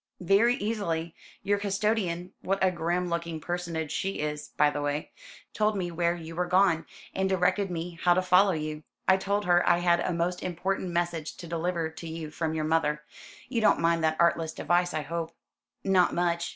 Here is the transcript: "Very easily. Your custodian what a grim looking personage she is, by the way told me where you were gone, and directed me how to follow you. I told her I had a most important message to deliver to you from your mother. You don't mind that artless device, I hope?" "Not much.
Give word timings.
"Very 0.19 0.55
easily. 0.55 1.13
Your 1.43 1.59
custodian 1.59 2.31
what 2.41 2.57
a 2.63 2.71
grim 2.71 3.07
looking 3.07 3.39
personage 3.39 3.91
she 3.91 4.13
is, 4.13 4.47
by 4.57 4.71
the 4.71 4.81
way 4.81 5.11
told 5.53 5.77
me 5.77 5.91
where 5.91 6.15
you 6.15 6.35
were 6.35 6.47
gone, 6.47 6.87
and 7.13 7.29
directed 7.29 7.69
me 7.69 7.99
how 8.01 8.15
to 8.15 8.23
follow 8.23 8.53
you. 8.53 8.81
I 9.07 9.17
told 9.17 9.45
her 9.45 9.61
I 9.69 9.77
had 9.77 9.99
a 9.99 10.11
most 10.11 10.41
important 10.41 10.89
message 10.89 11.37
to 11.37 11.45
deliver 11.47 11.87
to 11.87 12.07
you 12.07 12.31
from 12.31 12.55
your 12.55 12.65
mother. 12.65 13.03
You 13.47 13.61
don't 13.61 13.79
mind 13.79 14.03
that 14.03 14.17
artless 14.19 14.53
device, 14.53 14.95
I 14.95 15.03
hope?" 15.03 15.35
"Not 15.83 16.15
much. 16.15 16.49